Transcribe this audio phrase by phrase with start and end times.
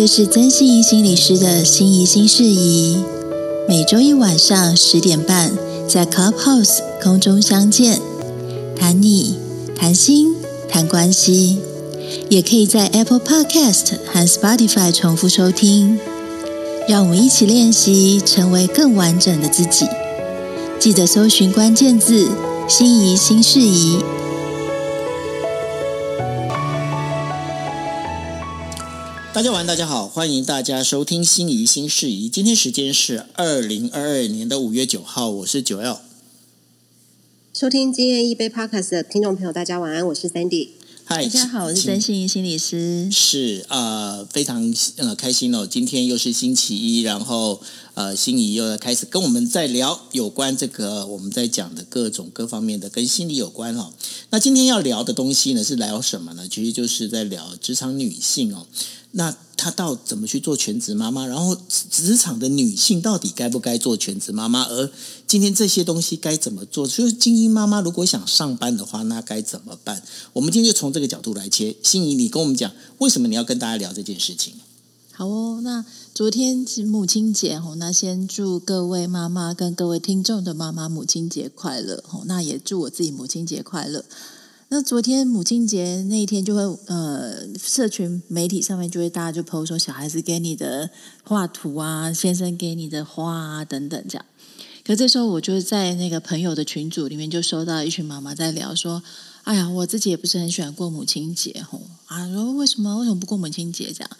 [0.00, 3.04] 这是曾心怡心理师的心怡心事宜，
[3.68, 5.52] 每周一晚上十点半
[5.86, 8.00] 在 Clubhouse 空中相见，
[8.74, 9.36] 谈你
[9.76, 10.34] 谈心
[10.70, 11.58] 谈关系，
[12.30, 15.98] 也可以在 Apple Podcast 和 Spotify 重复收听。
[16.88, 19.84] 让我们一起练习，成为更完整的自己。
[20.78, 22.30] 记得搜寻关键字
[22.66, 23.98] “心仪新事宜”。
[29.32, 32.28] 大家晚，大家好，欢迎大家收听《心仪新事宜》。
[32.30, 36.00] 今天时间是二零二二年的五月九号，我是九 L。
[37.54, 40.70] 收听今夜一杯 Podcast 的听众朋友，大家晚安，我是 Sandy。
[41.04, 43.08] 嗨，大家好，我是曾心怡心理师。
[43.12, 47.62] 是呃，非常呃开心哦，今天又是星期一，然后
[47.94, 53.92] 呃，心仪又要开始跟我们在聊有关这个我们在讲的各种各方面的跟心理有关哦。
[54.30, 56.48] 那今天要聊的东西呢，是聊什么呢？
[56.48, 58.66] 其实就是在聊职场女性哦。
[59.12, 61.26] 那她到怎么去做全职妈妈？
[61.26, 61.56] 然后
[61.90, 64.62] 职场的女性到底该不该做全职妈妈？
[64.64, 64.90] 而
[65.26, 66.86] 今天这些东西该怎么做？
[66.86, 70.02] 就是精英妈妈如果想上班的话，那该怎么办？
[70.32, 71.76] 我们今天就从这个角度来切。
[71.82, 74.54] 心仪，你跟我们讲，为什么你要跟大家聊这件事情？
[75.12, 75.84] 好哦，那
[76.14, 84.04] 昨天是母亲节哦，那先祝各位妈妈跟各位听众的妈妈母亲节快乐哦，那也祝我自己母亲节快乐。
[84.72, 90.88] 那昨天母亲节那一天，就会呃，社群媒体上面就会大家就 PO 说，小孩子给你的
[91.24, 94.24] 画图啊，先生给你的花啊等等这样。
[94.84, 99.02] 可这时候，我就在那个朋友的群组里面，就收到一群妈妈在聊说
[99.42, 104.10] ：“哎呀，我自己也不是很喜欢过母亲节吼啊，说为什么为什么不过母亲节这样？”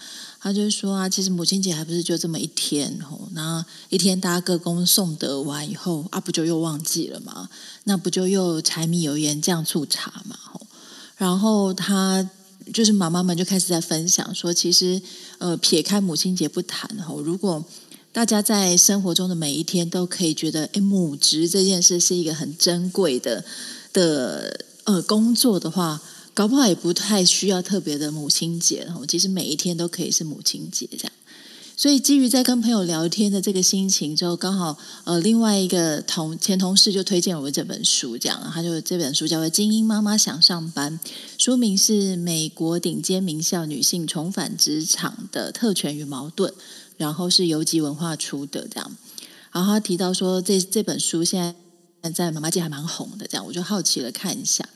[0.42, 7.50] 他就说啊，其实母亲节还不是就这么一天吼，那一天大家各功送德完以后啊，不就又忘记了吗？
[7.84, 10.66] 那不就又柴米油盐酱醋茶嘛吼。
[11.18, 12.26] 然后他
[12.72, 15.02] 就是妈妈们就开始在分享说，其实
[15.36, 17.62] 呃，撇开母亲节不谈吼，如果
[18.10, 23.44] 大家在生活中的每一天都可以觉得，哎，母职这件事是一个很珍贵的
[23.92, 26.00] 的呃工作的话，
[26.34, 29.04] 搞不好也不太需要特别的母亲节哦。
[29.06, 31.12] 其实每一天都可以是母亲节这样。
[31.76, 41.00] 所以基于在跟朋友聊天的这个心情之后，刚好呃另外一个同前同事就推荐我这本书，这样他就这本书叫做《精英妈妈想上班》，
[41.38, 46.52] 书名是美国顶尖名校女性重返职场的特权与矛盾。
[47.00, 48.96] 然后是游记文化出的这样，
[49.52, 51.56] 然后他提到说这这本书现
[52.02, 54.68] 在在妈妈界还蛮红的，这样我就好奇了看一下。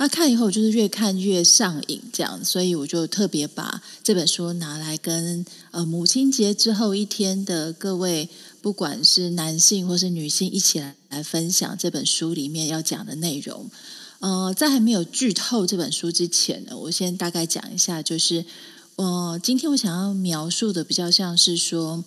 [0.00, 8.26] 那看以后就是越看越上瘾，这样，所以我就特别把这本书拿来跟呃母亲节之后一天的各位，
[8.62, 13.70] 不管是男性或是女性，一起来来分享这本书里面要讲的内容。
[14.20, 18.46] 呃，在还没有剧透这本书之前呢，我先大概讲一下，就是。
[18.96, 22.04] 呃，今天我想要描述的比较像是说，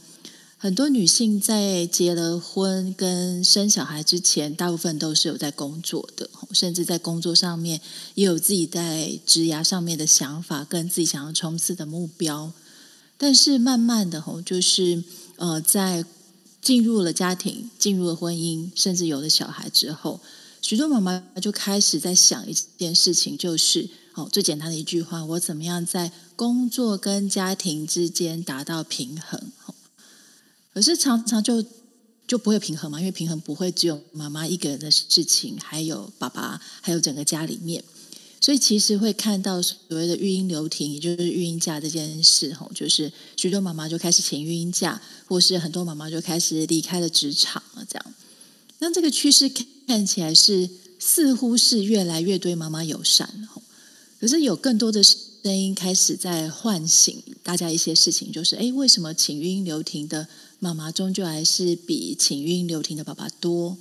[0.64, 7.82] 很多女性在结了婚跟生小孩之前，大部分都是有在工作的，甚至在工作上面
[8.16, 12.54] 也有自己在职涯上面的想法，跟自己想要冲刺的目标。
[13.18, 15.04] 但是慢慢的，吼，就是
[15.36, 16.06] 呃，在
[16.62, 20.22] 进入了家庭、进入了婚姻，甚至有了小孩之后，
[20.62, 23.90] 许多妈妈就开始在想一件事情，就是。
[24.16, 29.52] 哦，最简单的一句话，我怎么样在工作跟家庭之间达到平衡？
[30.74, 31.64] 可是常常就
[32.28, 37.84] 就不会平衡嘛，因为平衡不会只有妈妈一个人的事情，还有爸爸，还有整个家里面。
[38.42, 47.86] 所以其实会看到所谓的育婴留停，也就是育婴假这件事，吼，就是许多妈妈就开始请育婴假，或是很多妈妈就开始离开了职场了。
[47.88, 48.14] 这样，
[48.80, 49.50] 那这个趋势
[49.88, 50.70] 看起来是
[51.00, 53.62] 似乎是越来越对妈妈友善，吼。
[54.20, 60.28] 可是有更多的声音开始在唤醒大家一些事情，就是哎，为什么请育婴留停的
[60.64, 63.78] 妈妈终究还是比请孕留停的爸爸多？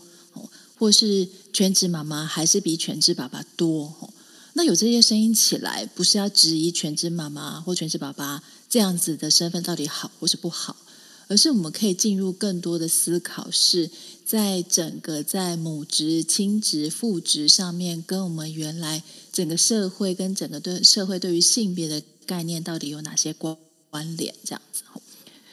[0.78, 3.94] 或是全职妈妈还是比全职爸爸多？
[4.54, 10.76] 那有这些声音起来，不是要质疑全职妈妈或全职爸爸这样子的身份到底好或是不好？
[11.28, 13.88] 而是我们可以进入更多的思考，是
[14.26, 23.56] 在整个在母职、亲职、父职上面，跟我们原来整个社会跟整个对社会对于性别的概念到底有哪些关
[23.88, 24.34] 关联？
[24.44, 24.82] 这样子。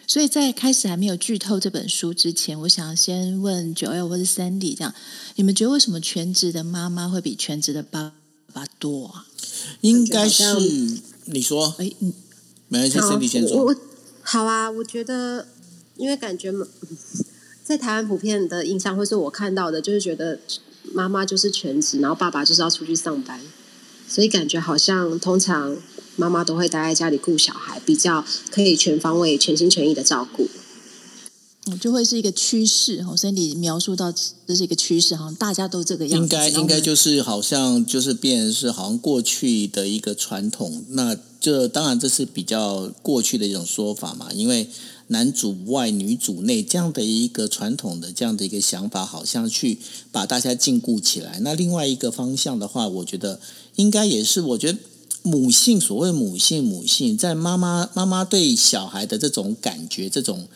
[0.10, 4.92] 所以在开始还没有剧透这本书之前，我想先问九 L 或者 Sandy，这样
[5.36, 8.12] 你们觉得为什么全职的妈妈会比全职的爸
[8.52, 9.28] 爸多啊？
[9.82, 10.44] 应该是
[11.26, 11.92] 你说，哎，
[12.70, 13.76] 没关系，Sandy 先说。
[14.24, 15.48] 好啊，我觉得。
[15.96, 16.50] 因为感觉
[17.62, 20.40] 在台湾普遍的印象，或是我看到的，就是觉得
[20.94, 23.38] 妈妈就是全职，然后爸爸就是要出去上班，
[24.08, 25.76] 所以感觉好像通常
[26.20, 30.50] 妈妈都会待在家里顾小孩，比较可以全方位、全心全意的照顾。
[31.80, 34.12] 就会是一个趋势哈，所以你描述到
[34.48, 36.24] 这是一个趋势哈，大家都这个样子。
[36.26, 44.68] 应该应该就是好像就是变是好像过去的一个传统，那这当然这是比较过去的一种说法嘛，因为
[45.08, 49.78] 男主外女主内这样的一个传统的这样的一个想法，好像去
[50.12, 51.40] 把大家禁锢起来。
[51.42, 53.40] 那另外一个方向的话，我觉得
[53.76, 54.80] 应该也是，我觉得
[55.24, 60.48] 母性所谓母性母性，在妈妈妈妈对小孩的这种感觉这种。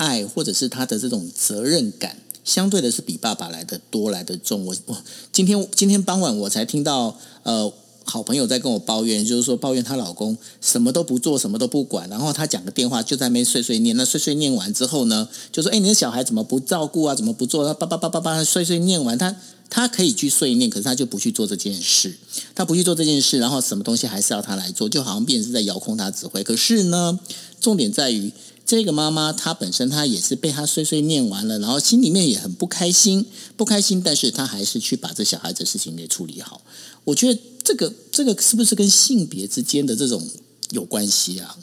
[0.00, 4.64] 爱或者是他的这种责任感，相对的是比爸爸来的多来的重。
[4.64, 4.96] 我我
[5.30, 7.70] 今天今天傍晚我才听到，呃，
[8.04, 13.94] 好朋友在跟我抱怨，就是说抱怨她老公什么都不做，什么都不管，然后他讲个电话就在那边碎碎念。
[13.94, 17.14] 那碎碎念完之后呢，就说：“哎，你的小孩怎么不照顾啊？
[17.14, 19.36] 怎么不做？”他叭叭叭叭叭碎碎念完，他
[19.70, 22.14] 他可以去碎念，可是他就不去做这件事，
[22.54, 26.42] 他不去做这件事，然后什么东西还是要他来做，就好像变成是在遥控他指挥。
[26.42, 27.18] 可是呢，
[27.58, 28.30] 重点在于。
[28.66, 33.26] 这个妈妈她本身她也是被她碎碎念完了，然后心里面也很不开心，
[33.56, 36.62] 不开心，但是她还是去把这小孩子事情给处理好。
[37.02, 40.24] 我觉得这个这个是不是跟性别之间的这种
[40.70, 41.58] 有关系啊？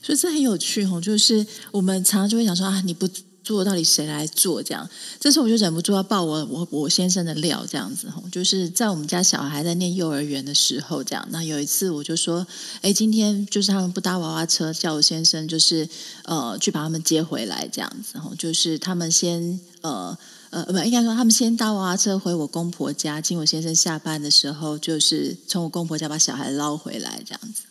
[0.00, 3.08] 所以这很有趣哦，就是我们常常就会想说啊，你不。
[3.44, 4.62] 做到底谁来做？
[4.62, 4.88] 这样，
[5.20, 11.28] 这时候我就忍不住要爆我我我先生的料，这样子吼，就是在我们家小孩在念幼儿园的时候，这样。
[11.30, 12.46] 那有一次我就说，
[12.80, 15.86] 哎，今天就是他们不搭娃娃车，叫我先生就是
[16.24, 20.16] 呃去把他们接回来，这样子吼，就是他们先呃
[20.50, 27.62] 呃不应该说他们先搭娃娃车回我公婆家，经我先生下班的时候，就是从我公婆家把小孩捞回来，这样子。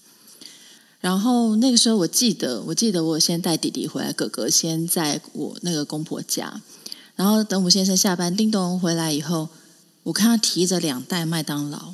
[1.03, 6.61] 然后那个时候，我记得，我记得我先带弟弟回来，哥哥先在我那个公婆家。
[7.17, 9.49] 然后等我先生下班，叮咚回来以后，
[10.03, 11.93] 我看他提着两袋麦当劳，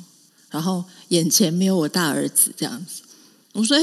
[0.50, 3.02] 然后眼前没有我大儿子这样子。
[3.54, 3.74] 我说：“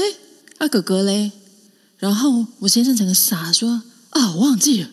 [0.60, 1.30] 那哥哥嘞？”
[1.98, 4.88] 然后我先生整个傻说：“啊，我忘记了。”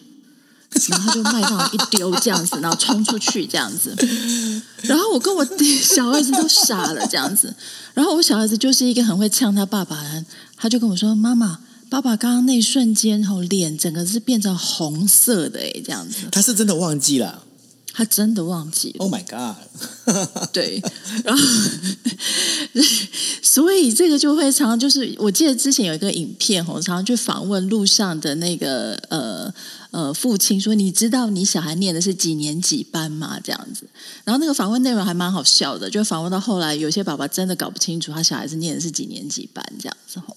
[0.89, 3.95] 然后就麦当劳一丢这样子，然后冲出去这样子。
[4.81, 5.45] 然后我跟我
[5.81, 7.54] 小儿子都傻了这样子。
[7.94, 10.25] 然后我小儿子就是一个很会呛他爸爸的，
[10.57, 17.44] 他就跟我说：“妈妈，爸爸刚刚那一瞬间，吼脸整个是变成红色的，哎，这样子。”他是真的忘记了，
[17.94, 19.06] 他真的忘记了。
[19.06, 19.56] Oh my god！
[20.51, 20.83] 对，
[21.24, 21.42] 然后
[23.42, 29.54] 所以这个就会常常就是，我记得之前有一个影片，我常常去访问路上的那个呃。
[29.95, 33.88] 呃，父亲说：“你知道你小孩念的是几年几班吗？”这样子，
[34.25, 40.19] 然后那个访问内容还蛮好笑的，就访问到后来，有些爸爸真的搞不清楚他小孩子念的是几年几班这样子。
[40.19, 40.36] 吼，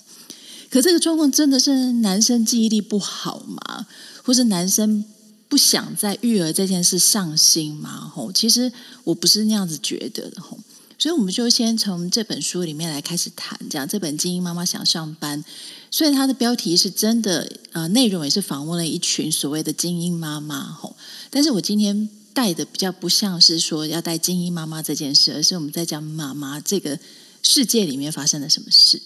[0.70, 3.88] 可这个状况真的是男生记忆力不好吗？
[4.22, 5.04] 或是男生
[5.48, 8.12] 不想在育儿这件事上心吗？
[8.14, 8.72] 吼，其实
[9.02, 10.40] 我不是那样子觉得的。
[10.40, 10.56] 吼。
[11.00, 15.42] 所以我们就先从这本书里面来开始谈，这样这本《精英妈妈想上班》。
[15.90, 20.94] 虽然它的标题是真的，呃，内容也是访问了一群所谓的精英妈妈，吼。
[21.30, 26.98] 但是我今天带的比较不像是说要带精英妈妈这件事，而是我们在讲妈妈这个
[27.42, 29.00] 世界里面发生了什么事。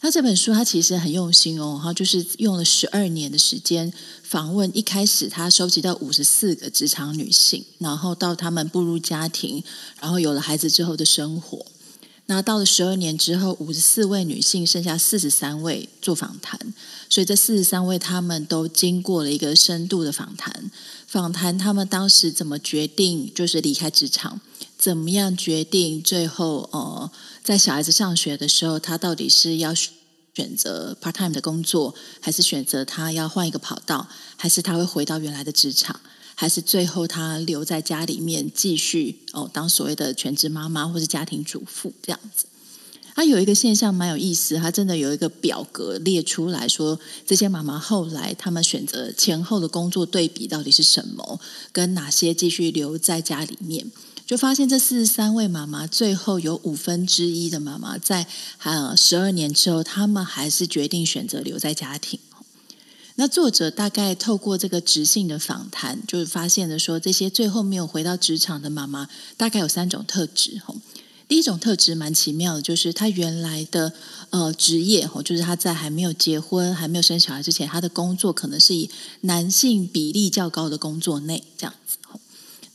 [0.00, 3.90] 那这本书它其实很用心哦，哈，就是用了十二年的时间
[4.22, 9.64] 访问，一开始他收集到五十四个职场女性，然后到她们步入家庭，
[10.00, 11.64] 然后有了孩子之后的生活。
[12.26, 16.58] 那到了十二年之后，五十四位女性剩下四十三位做访谈，
[17.10, 20.70] 所以这四十三位他们都经过了一个深度的访谈，
[21.06, 24.40] 访谈他们当时怎么决定就是离开职场，
[24.78, 27.10] 怎么样决定最后呃。
[27.42, 36.00] 在小孩子上学的时候，他到底是要选择 part time 的工作，还是选择他要换一个跑道，还是他会回到原来的职场，
[36.34, 42.46] 还是最后他留在家里面继续哦当所谓的全职妈妈或是家庭主妇这样子？
[43.16, 51.38] 他有一个现象蛮有意思，他真的有一个表格列出来说，这些妈妈后来他们选择前后的工作对比到底是什么，
[51.70, 53.92] 跟哪些继续留在家里面。
[54.26, 58.26] 就发现这四十三位妈妈，最后有五分之一的妈妈在
[58.64, 62.18] 呃十二年之后，他们还是决定选择留在家庭。
[63.16, 70.60] 那作者大概透过这个直性的访谈，就是发现了说，这些最后没有回到职场的妈妈，大概有三种特质。
[70.64, 70.74] 吼，
[71.28, 73.92] 第一种特质蛮奇妙的，就是她原来的
[74.30, 78.90] 呃职业，吼，就是她在还没有结婚、还没有生小孩之前，她的工作可能是以
[79.20, 81.98] 男性比例较高的工作内这样子。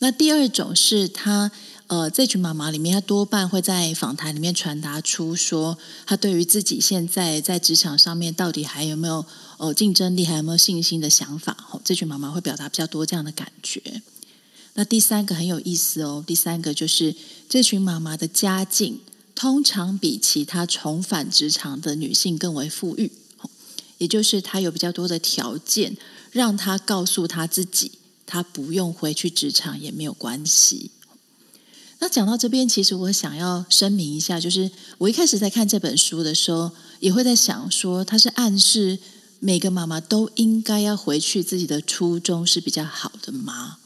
[0.02, 1.52] 那第二种是她，
[1.88, 9.26] 呃，这群妈妈里面，她多半会在访谈里面传达出说，她对于自己现在在职场上面到底还有没有
[9.60, 11.56] 哦竞争力，还有没有信心的想法。
[11.72, 14.02] 哦，这群妈妈会表达比较多这样的感觉。
[14.74, 17.14] 那第三个很有意思哦，第三个就是
[17.48, 19.02] 这群妈妈的家境。
[19.36, 23.10] 通常比其他重返职场的女性更为富裕，
[23.98, 25.96] 也就是她有比较多的条件，
[26.34, 27.94] 让她告诉她自己，
[28.26, 30.92] 她不用回去职场也没有关系。
[32.00, 39.00] 那讲到这边，其实我想要声明一下，就是我一开始在看这本书的时候，也会在想说，它是暗示
[39.40, 43.78] 每个妈妈都应该要回去自己的初衷是比较好的吗？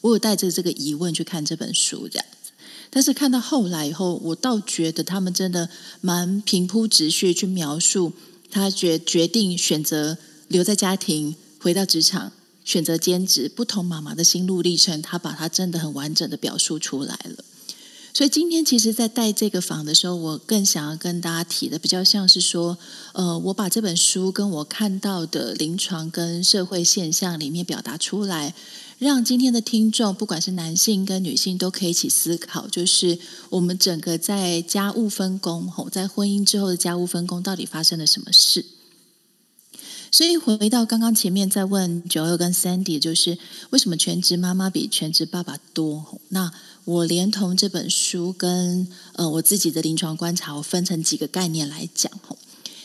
[0.00, 2.52] 我有带着这个疑问去看这本书，这样子。
[2.88, 5.68] 但是看到后来以后，我倒觉得他们真的
[6.00, 8.12] 蛮平铺直叙去描述
[8.50, 10.16] 他决决定选择
[10.48, 12.32] 留在家庭，回到职场，
[12.64, 17.44] 选择兼职，不同妈妈的心路历程，他把它真的很完整的表述出来了。
[18.20, 22.76] 所以今天其实，在带这个房的时候，我更想要跟大家提的，比较像是说，
[23.14, 28.54] 呃，我把这本书跟我看到的临床跟社会现象里面表达出来，
[28.98, 38.66] 让今天的听众，不管是男性跟女性，都可以一起思考，就是我们整个在家务分工，吼，在婚姻之后的家务分工，到底发生了什么事？
[40.12, 43.38] 所以回到刚刚前面在问九二跟 Sandy，就是
[43.70, 46.20] 为什么全职妈妈比全职爸爸多？
[46.30, 46.52] 那
[46.90, 52.36] 我连同这本书跟呃我自己的临床观察，我分成几个概念来讲吼。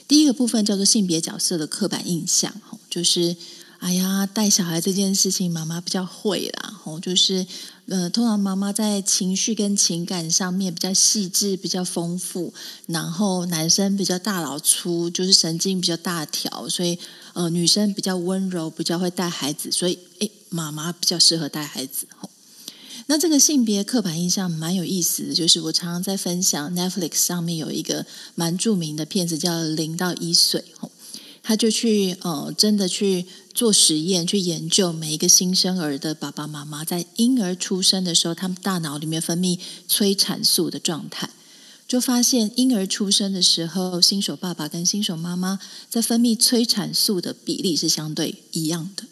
[0.07, 3.35] 第一个部分叫做性别角色的刻板印象吼，就是
[3.79, 7.47] 哎呀带小孩这件事情妈妈比较会啦吼，就是
[7.87, 12.53] 呃通常妈妈在情绪跟情感上面比较细致、比较丰富，
[12.85, 16.99] 然后男生比较大老粗，就是神经比较大条，所以
[17.33, 22.05] 呃女生比较温柔，比较会带孩子，所以诶妈妈比较适合带孩子。
[23.07, 30.63] 那这个性别刻板印象蛮有意思的，就是我常常在分享 Netflix 上面有一个蛮著名的片子叫《零到一岁》，
[31.43, 41.29] 他就去呃真的去做实验，去研究每一个新生儿的爸爸妈妈在婴儿出生的时候，他们大脑里面分泌催产素的状态，
[41.87, 49.03] 就发现婴儿出生的时候，新手爸爸跟新手妈妈在分泌催产素的比例是相对一样的。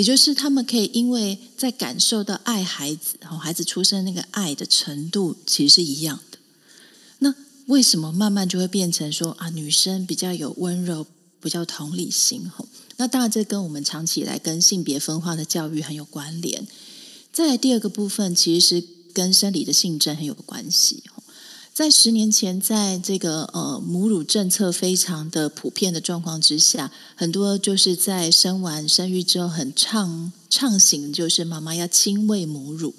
[0.00, 6.38] 也就是他们可以因为在感受到爱孩子，然后孩子出生那个爱的程度其实是一样的。
[7.18, 7.34] 那
[7.66, 11.06] 为什么慢慢就会变成说啊，女生比较有温柔，
[11.38, 12.48] 比较同理心？
[12.48, 12.66] 吼，
[12.96, 16.66] 那当然这跟我们长期以来跟性别分化的教育很有关联。
[17.30, 21.02] 再第二个部分，其实是跟生理的性征很有关系。
[21.80, 32.94] 在十年前，在这个呃母乳政策非常的普遍的状况之下，很多就是在生完生育之后很畅畅行，就是妈妈要亲喂母乳。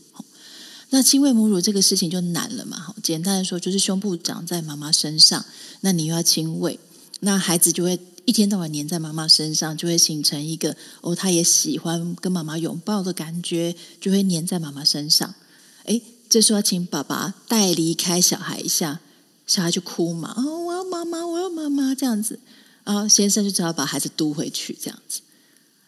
[0.89, 2.95] 那亲喂母乳这个事情就难了嘛？
[3.03, 5.45] 简单的说，就是胸部长在妈妈身上，
[5.81, 6.79] 那你又要亲喂，
[7.19, 15.35] 那孩子就会一天到晚黏在妈妈身上，就会形成一个哦，他也喜欢跟妈妈拥抱的感觉，就会黏在妈妈身上。
[15.83, 16.01] 哎。
[16.31, 19.01] 这时候请爸爸带离开小孩一下，
[19.45, 22.39] 小孩就哭嘛，哦，我要妈妈，我要妈妈这样子，
[22.85, 25.19] 然后先生就只好把孩子嘟回去这样子。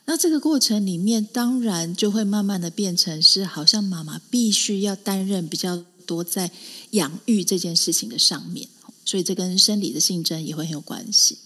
[0.03, 6.51] 那这个过程里面，当然就会慢慢的变成是，好像妈妈必须要担任比较多在
[6.89, 8.67] 养育这件事情的上面，
[9.05, 11.37] 所以这跟生理的性征也会很有关系。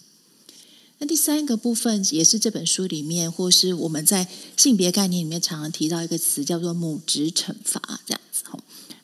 [0.98, 4.28] 那第三个部分也是这本书里面，或是我们在
[4.58, 8.24] 性别概念里面常常提到一个词，叫做母职惩罚，这样子。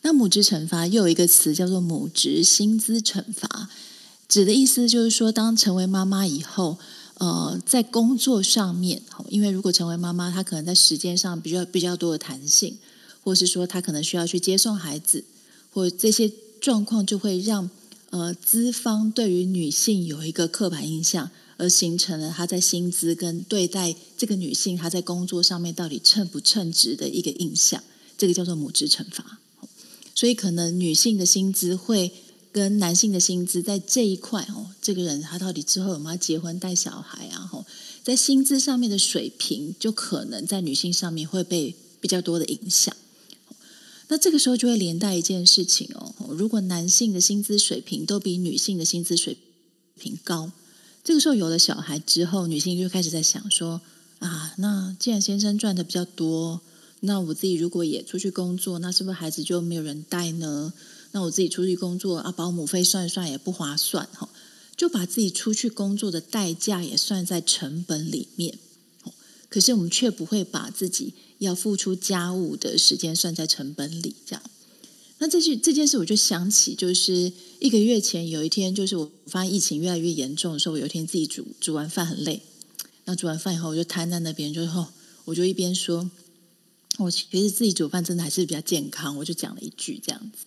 [0.03, 3.69] 那母职惩罚又有一个词叫做母职薪资惩罚，
[4.27, 6.77] 指的意思就是说，当成为妈妈以后，
[7.19, 12.77] 呃，在工作上面，因为如果成为妈妈，她可能在时间上比较比较多的弹性，
[13.23, 15.23] 或是说她可能需要去接送孩子，
[15.71, 16.29] 或这些
[16.59, 17.69] 状况就会让
[18.09, 27.81] 呃资方对于女性有一个刻板印象，而形成了她在薪资跟对待这个女性她在工作上面到底称不称职的一个印象，
[28.17, 29.39] 这个叫做母职惩罚。
[30.15, 32.11] 所以，可能女性的薪资会
[32.51, 37.39] 跟男性的薪资在这一块哦，这个人他到底之后有没有结婚带小孩啊？
[37.51, 37.65] 吼，
[38.03, 42.95] 在薪资上面的水平，就可能在女性上面会被比较多的影响。
[44.09, 49.37] 那这个时候就会连带一件事情哦，如果男性的薪资水平都比女性的薪资水
[49.99, 50.51] 平高，
[51.03, 53.81] 这个时候有了小孩之后，女性就开始在想说
[54.19, 56.61] 啊，那既然先生赚的比较多。
[57.05, 60.73] 那我自己如果也出去工作，那是不是孩子就没有人带呢？
[61.11, 64.29] 那我自己出去工作啊，保姆费算一算也不划算哈，
[64.77, 68.57] 就把自己出去工作的代价也算在成本里面。
[69.49, 74.41] 可是我们却不会把自己要付出家务的时间算在成本里，这样。
[75.17, 82.41] 那这句这件事，我就想起，就是一个月前有一天，就是我发现疫情越来越严重的时候，我有一天自己煮煮完饭很累，
[83.03, 84.87] 那煮完饭以后，我就瘫在那边，就后
[85.25, 86.09] 我就一边说。
[86.97, 90.45] 我其实自己煮饭真的还是比较健康，我就讲了一句这样子，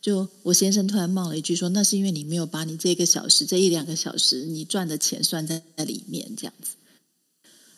[0.00, 6.72] 就我先生突然冒了一句说：“那是因为你没有把你这个小时、这一两个小时你赚的钱算在里面，这样子。”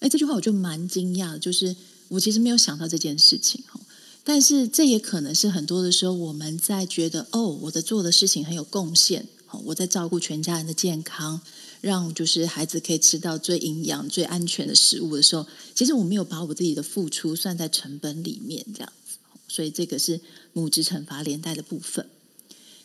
[0.00, 1.75] 哎，这句话我就蛮惊讶，就是
[2.08, 3.80] 我其实没有想到这件事情哈。
[4.22, 9.26] 但是这也可能是很多的时候，我们在觉得哦，我的做的事情很有贡献，
[9.64, 11.40] 我在照顾全家人的健康，
[11.80, 15.46] 让就是孩子可以吃到最营养、最安全的食物的时候，
[15.76, 19.18] 其实我没有把我自己的付出算在成本里面，这样子。
[19.47, 20.21] 所以这个是
[20.54, 22.09] 母职惩罚连带的部分。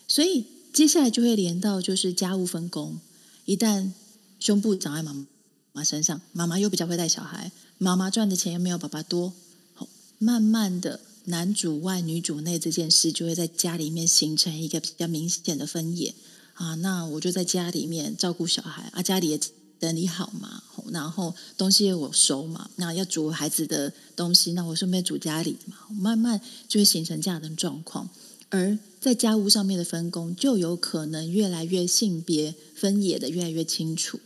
[0.06, 0.44] 所以
[0.74, 3.00] 接下来就会连到就是家务分工。
[3.46, 3.90] 一旦
[4.38, 5.26] 胸部长在妈
[5.72, 9.32] 妈身上，妈妈又比较会带小孩，妈妈赚的钱又没有爸爸多，
[9.74, 16.14] 好慢慢的男主外女主内这件事就会在家里面形成一个比较明显的分野
[16.54, 16.74] 啊。
[16.76, 19.40] 那我就在家里面照顾小孩啊，家里也
[19.80, 28.08] 整理好嘛，然后东西我收嘛，那要煮孩子的东西，那我顺便煮家里嘛，慢慢就会形成这样的状况，
[28.50, 28.78] 而。
[29.02, 34.20] 在家务上面的分工就有可能越来越性别分野的越来越清楚，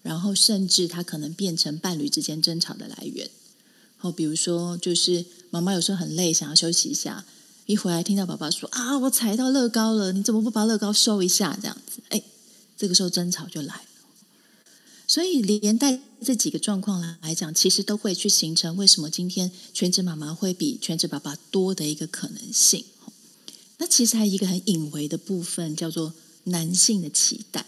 [0.00, 3.28] 然后甚至它可能变成伴侣之间争吵的来源。
[4.00, 7.26] 哦，比如说，就是妈妈有时候很累，想要休息一下，
[7.66, 12.22] 一回来听到爸爸说：“啊，我踩到乐高了，你怎么不把乐高收一下？”这样子，哎，
[12.78, 13.82] 这个时候争吵就来。
[15.12, 22.86] 所以连带这几个状况来来讲，其实都会去形成为什么今天全职妈妈会比全职爸爸多的一个可能性。
[23.76, 26.14] 那其实还有一个很隐微的部分，叫做
[26.44, 27.66] 男性的期待。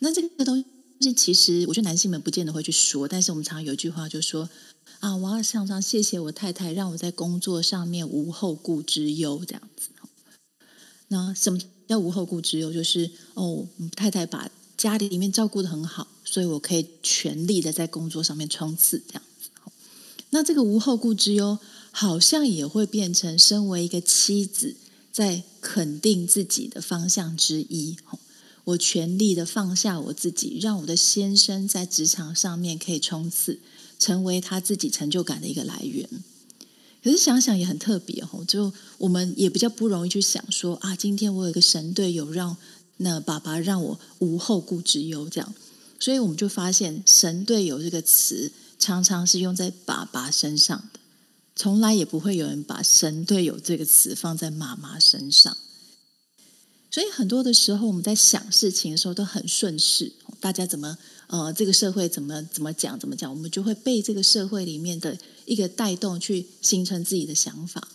[0.00, 0.64] 那这个东
[1.00, 4.50] 西，其实我觉得男性们不见得会去说，但是我们常常有一句话就说
[4.98, 9.90] ：“啊，我要常常谢谢我太太，让我在工作上面无后顾之忧。”这样子。
[11.06, 12.72] 那什么叫无后顾之忧？
[12.72, 14.50] 就是哦，太太把
[14.82, 19.00] 家里里面照顾的很好，所以我可以全力的在工作上面冲刺。
[19.06, 19.48] 这样子。
[20.30, 21.56] 那这个无后顾之忧，
[21.92, 24.74] 好像也会变成身为一个妻子。
[25.12, 27.96] 在肯定自己的方向之一，
[28.64, 33.60] 我全力的放下我自己，让我的先生在职场上面可以冲刺，
[34.00, 36.08] 成为他自己成就感的一个来源。
[37.04, 42.56] 可是想想也很特别哦，就我们也比较不容易去想说啊，今天我有一个神队友，让
[42.98, 45.54] 那爸爸让我无后顾之忧，这样，
[45.98, 51.00] 所以我们就发现“神队友”这个词常常是用在爸爸身上的。
[51.54, 55.56] 从来也不会有人把“神队友”这个词放在妈妈身上，
[56.90, 67.86] 所以很多的时候我们在想事情的时候都很顺势，大家怎么呃这个社会怎么怎么讲怎么讲，我们就会被这个社会里面的一个带动去形成自己的想法。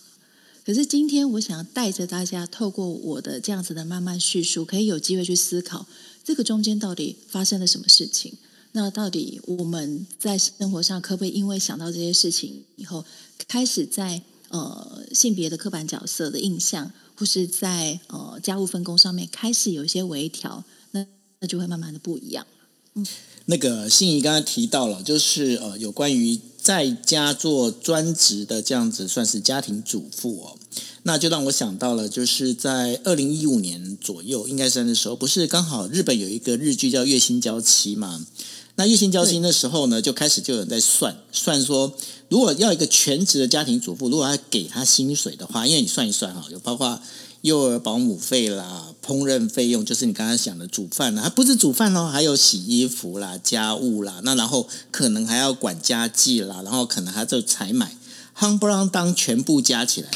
[0.68, 5.86] 可是今天我想要带着大家，透过我的这样子的慢慢叙述，可以有机会去思考
[6.22, 8.34] 这个中间到底发生了什么事情。
[8.72, 13.02] 那到底我们在生活上可不可以因为想到这些事情以后，
[13.48, 21.06] 开始在呃性别的刻板角色的印象，或是在呃家务分工上面开始有一些微调，那
[21.40, 22.46] 那就会慢慢的不一样。
[22.92, 23.06] 嗯，
[23.46, 30.58] 那个心仪刚刚提到了，就是呃有关于在家做专职的这样子，算是家庭主妇哦，
[31.04, 38.26] 那就让我想到了，就是在二零一五年左右，应该是那时候，不是刚好日本有一个日剧叫《月薪娇妻》吗？
[38.74, 41.94] 那月薪交妻》那时候呢，就开始就有人在算算说，
[42.28, 47.00] 如果要一个全职的家庭主妇，如果要给他薪水的话，因为你算一算哈，有包括
[47.40, 57.96] 幼儿保姆费啦、烹饪费用，就是你刚刚讲的煮饭啦，不是煮饭哦，还有洗衣服啦、家务啦，那然后可能还要管家计啦，然后可能还要采买，
[58.38, 60.10] 夯不啷当全部加起来，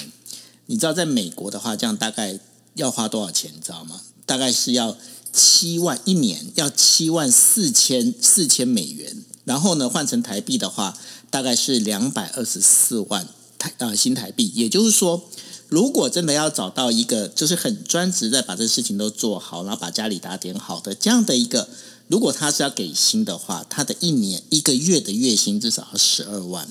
[0.67, 2.39] 你知道在美国的话，这样大概
[2.75, 3.51] 要花多少钱？
[3.57, 4.03] 你知道吗？
[4.27, 4.95] 大概是要。
[5.35, 10.95] 七万一年要七万四千四千美元，然后呢换成台币的话，
[11.31, 13.27] 大概是两百二十四万
[13.59, 14.53] 台啊新台币。
[14.55, 15.25] 也就是说，
[15.73, 21.67] 如果真的要找到一个就是很专职在把这事情都做好，然后把家里打点好的这样的一个，
[22.09, 26.69] 如果他是要给薪的话，他的一年一个月的月薪至少要十二万。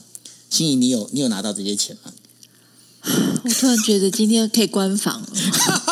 [0.52, 2.14] 心怡，你有你有拿到这些钱吗？
[3.44, 5.26] 我突然觉得今天可以关房，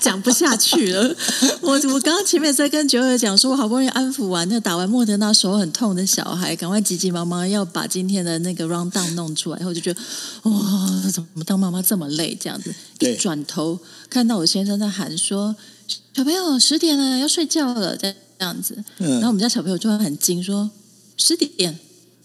[0.00, 1.14] 讲不下去了。
[1.60, 10.00] 我我刚刚前面在跟九儿讲说，我好不容易安抚完那打完莫德纳手很痛的小孩，赶快急急忙忙要把今天的那个 round down 弄出来，然后就觉得
[10.44, 12.36] 哇，怎么当妈妈这么累？
[12.40, 15.56] 这样子一转头看到我先生在喊说
[16.14, 20.70] ：“小朋友十点了，要睡觉了。”这样子，然后我们家小朋友就会很惊说
[21.16, 21.78] ：“十点。”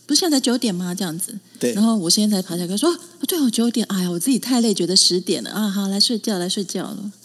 [0.06, 0.94] 不是现在九点吗？
[0.94, 1.74] 这样子，对。
[1.74, 2.96] 然后我现在才爬起来说
[3.28, 5.70] ：“对哦，九点。”哎呀，我自己太累，觉得十点了啊！
[5.70, 7.12] 好，来睡觉，来睡觉了。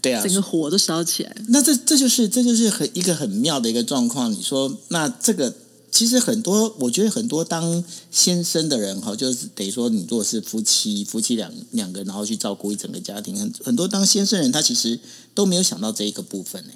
[0.00, 1.36] 对啊，整个火都烧起来了。
[1.48, 4.30] 那这这就是这就是很一个很妙的一个状况。
[4.30, 5.52] 你说，那这个
[5.90, 15.00] 其实很多，我觉得很多当先生的人哈，就是等于说，你如果是夫妻，夫妻两两个，然后去照顾一整个家庭，很很多当先生人，他其实
[15.34, 16.70] 都没有想到这一个部分呢。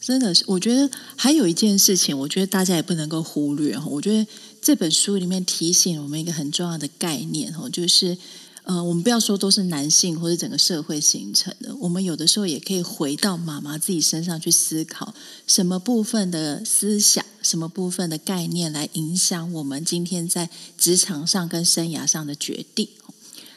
[0.00, 3.86] 真的是，我觉得还有一件事情，我觉得大家也不能够忽略哈。
[3.86, 4.26] 我觉得
[4.62, 8.16] 这本书里面提醒我们一个很重要的概念哈，就是。
[8.62, 15.12] 呃，我们不要说都是男性或者整个社会形成的，我们有的时候也可以回到妈妈自己身上去思考，
[15.46, 22.86] 什么部分的思想，什么部分的概念来影响我们今天在职场上跟生涯上的决定。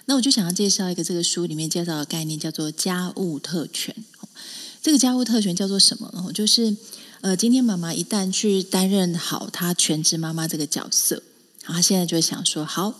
[0.06, 3.94] 那我就想要介绍一个这个书里面介绍的概念，叫做家务特权。
[4.84, 6.30] 这个家务特权叫做什么呢？
[6.34, 6.76] 就是
[7.22, 11.24] 呃，今天妈妈一旦去担任好她全职妈妈这个角色，
[11.64, 12.94] 然后现在就想说，好。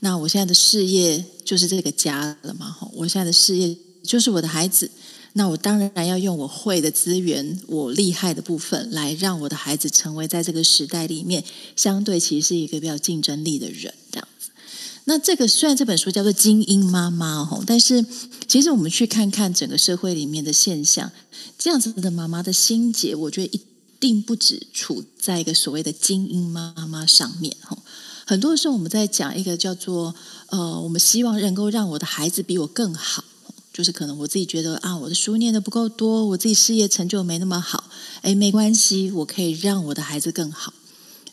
[0.00, 2.70] 那我现在的事业就是这个家了嘛？
[2.70, 4.90] 哈，我现在的事业就是我的孩子。
[5.32, 11.42] 那我当然要用我会的资源，我厉害的部分，来让我的孩子成为在这个时代里面
[11.74, 13.94] 相对其实是一个比较竞争力的人，
[15.10, 18.06] 那这个虽然这本书叫做《精英妈妈》哈，但是
[18.46, 21.10] 其实我们去看看整个社会里面的现象，
[21.58, 23.60] 这样子的妈妈的心结，我觉得一
[23.98, 27.76] 定不止处在一个所谓的精英妈妈上面哈。
[28.24, 30.14] 很多时候我们在讲一个叫做
[30.46, 33.24] 呃，我们希望能够让我的孩子比我更好，
[33.72, 40.72] 就是可能我自己觉得啊，我的书念的不够多，我自己事业成就没那么好，哎，没关系，我可以让我的孩子更好。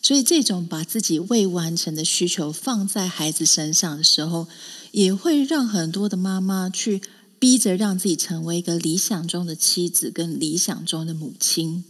[0.01, 4.47] 所以这种把自己未完成的需求放在孩子身上的时候，
[4.91, 7.01] 也会让很多的妈妈去
[7.39, 11.83] 逼着让自己成为一个理想中的妻子跟理想中的母亲，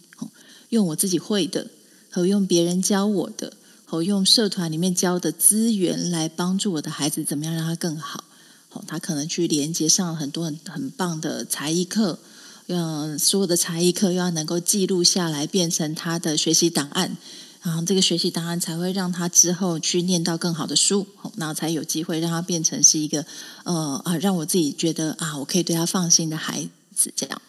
[0.70, 1.68] 用我自己会的
[2.10, 3.54] 和用别人教我的。
[3.90, 8.26] 和用社团里面教的资源来帮助我的孩子，怎么样让他更好？
[8.68, 12.20] 好，他可能去连接上很多很很棒的才艺课，
[12.68, 17.16] 嗯，所有的才艺课又要能够记录下来，变成他的学习档案，
[17.62, 23.26] 然后这个学习档案才会让他之后去念到更好的书，然后才有机会让他变成是一个
[23.64, 27.42] 呃啊，让我自己觉得啊，我可以对他放心的孩子这样。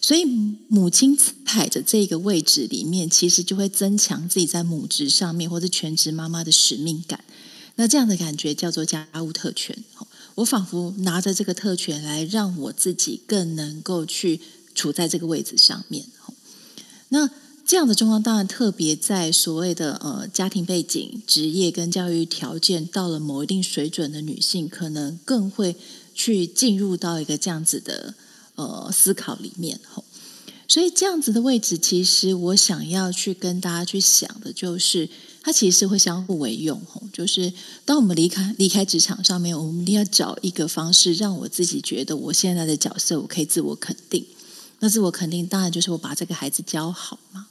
[0.00, 0.24] 所以，
[0.68, 7.24] 母亲踩着这个位置里面，其实就会增强自己在母职上面或者全职妈妈的使命感。
[7.74, 9.76] 那这样的感觉叫做家务特权。
[10.36, 14.40] 我仿佛拿着这个特权来让我自己更能够去
[14.72, 16.04] 处在这个位置上面。
[17.08, 17.28] 那
[17.68, 25.76] 这样的状况，当然特别在所谓的呃家庭背景、职业跟教育条件到了某一定水准的女性，可能更会
[26.14, 28.14] 去进入到一个这样子的。
[28.54, 30.02] 呃，思考里面吼，
[30.66, 35.08] 所以这样子的位置，其实我想要去跟大家去想的，就是
[35.42, 37.02] 它其实会相互为用吼。
[37.12, 37.52] 就是
[37.84, 44.26] 当我们离开离开职场上面，我们一定要找一个方式，让我自己觉得我现在的角色，我可以自我肯定。
[44.80, 47.47] 那自我肯定，当然就是我把这个孩子教好嘛。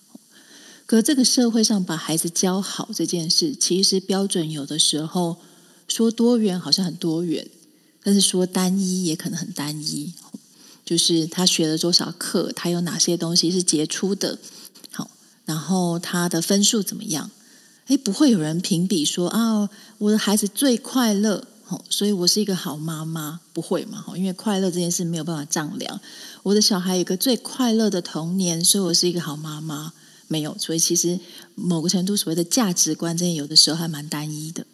[0.87, 5.37] 可这个社会上把孩子教好这件事，其实标准有的时候
[5.87, 7.47] 说多元好像很多元，
[8.01, 10.13] 但是说单一也可能很单一。
[10.85, 14.39] 就是他学了多少课，他有哪些东西是杰出的，
[14.93, 15.11] 好，
[15.43, 17.29] 然后他的分数怎么样？
[17.87, 24.05] 哎，不会有人评比说啊，我的孩子最快乐，好，所以我是一个好妈妈，不会嘛？
[24.15, 25.99] 因为快乐这件事没有办法丈量。
[26.43, 29.91] 我的小孩有个最快乐的童年，所以我是一个好妈妈，
[30.27, 30.57] 没有。
[30.57, 31.19] 所以其实
[31.55, 34.65] 某个程度所谓的价值观，真的有的时候还蛮单一的。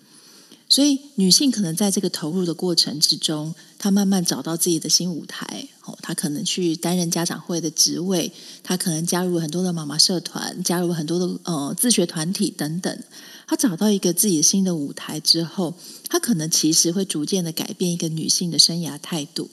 [0.69, 5.67] 所以，女性可能在这个投入的过程之中，她慢慢找到自己的新舞台。
[5.85, 8.31] 哦，她可能去担任家长会的职位，
[8.63, 13.03] 她可能加入很多的妈妈社团，加入很多的呃自学团体等等。
[13.45, 15.75] 她找到一个自己新的舞台之后，
[16.09, 19.51] 她可能其实会逐渐的改变一个女性的生涯态度。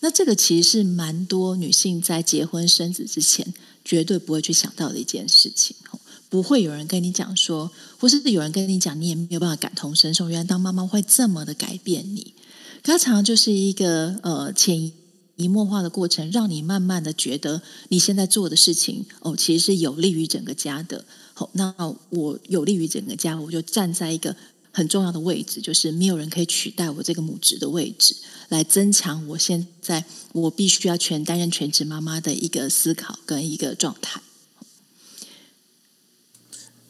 [0.00, 5.76] 那这个其实是蛮多女性在结婚生子之前绝对不会去想到的一件事情。
[6.28, 10.30] 不会有人跟你讲说，或是有人跟你讲，你也没有办法感同身受。
[10.30, 12.32] 原来当妈妈会这么的改变你，
[12.82, 14.90] 它常常就是一个呃潜
[15.36, 21.04] 移默化的过程，让你慢慢的觉得你现在做的事情哦，其实是有利于整个家的。
[21.34, 21.74] 好，那
[22.08, 24.34] 我有利于整个家，我就站在一个
[24.72, 28.16] 很重要的位置，就是没有人可以取代我这个母职的位置，
[28.48, 34.20] 来增强我现在我必须要全担任全职妈妈的一个思考跟一个状态。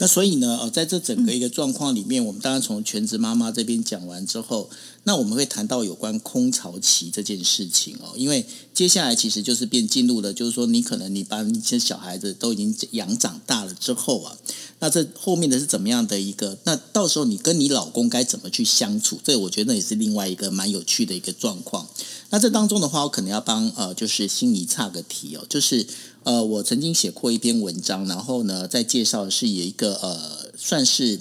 [0.02, 4.68] 那所以呢，呃，在这整个一个状况里面，我们当然从全职妈妈这边讲完之后，
[5.04, 14.36] 那我们会谈到有关空巢期这件事情哦，因为接下来其实就是变进入了，就是说你可能你把一些小孩子都已经养长大了之后啊，
[14.80, 16.58] 那这后面的是怎么样的一个？
[16.64, 19.20] 那到时候你跟你老公该怎么去相处？
[19.22, 21.86] 这我觉得也是另外一个蛮有趣的一个状况。
[22.30, 25.86] 那这当中的话，我可能要帮呃，就是心仪岔个题哦，就是
[26.24, 31.18] 呃，我曾经写过一篇文章，然后呢，在介绍是有一个呃，算是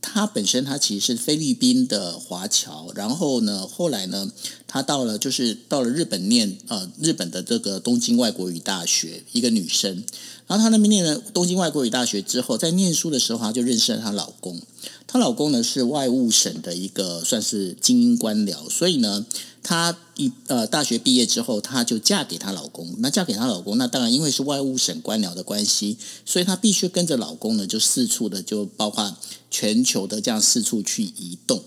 [0.00, 4.32] 他本身他其实是菲律宾的华侨，然后呢，后来呢，
[4.66, 10.02] 他到了就是到了日本念呃日本的这个东京外国语大学，一个女生，
[10.48, 14.60] 然后她那边念了东京外国语大学之后，在念书的时候，她就认识了她老公，
[15.06, 19.24] 她老公呢是外务省的一个算是精英官僚，所以呢。
[19.62, 22.94] 她一呃大学毕业之后，她就嫁给她老公。
[22.98, 25.96] 那嫁给她老公，那当然因为是外务省官僚的关系，
[26.26, 29.16] 所以她必须跟着老公呢，就四处的就包括
[29.50, 31.62] 全球的这样四处去移动。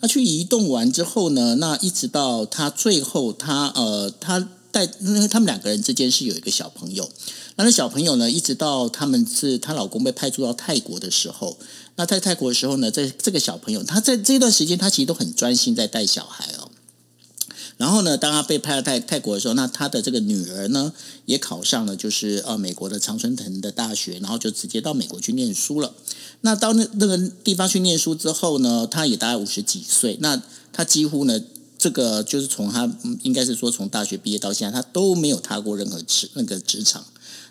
[0.00, 7.08] 那去移动完之后呢，那一直到她最后，她呃她带，因为他们两个人之间是有一个小朋友。
[7.56, 11.56] 那那小朋友呢，一直到他们是她老公被派驻到泰国的时候，
[11.96, 16.63] 那在泰国的时候呢，在这个小朋友，他在这段时间，他其实都很专心在带小孩哦。
[17.76, 20.92] 然后呢，当他被派到泰泰国的时候，那他的这个女儿呢，
[21.26, 25.92] 也考上了就是呃美国的常春藤的大学，然后就直接到美国去念书了。
[26.42, 30.16] 那到那那个地方去念书之后呢，他也大概五十几岁。
[30.20, 30.40] 那
[30.72, 31.40] 他几乎呢，
[31.76, 32.88] 这个就是从他
[33.22, 37.04] 应该是说从大学毕业到现在，他都没有踏过任何职那个职场。